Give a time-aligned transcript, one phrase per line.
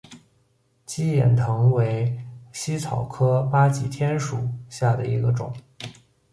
[0.83, 2.19] 鸡眼藤为
[2.51, 5.53] 茜草科巴戟天属下的一个种。